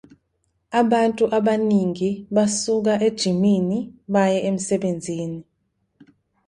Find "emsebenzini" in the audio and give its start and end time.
4.49-5.39